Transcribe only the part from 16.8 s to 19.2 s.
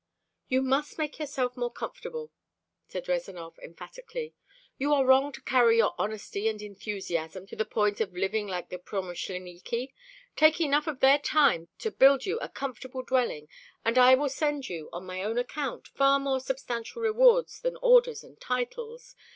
rewards than orders and titles.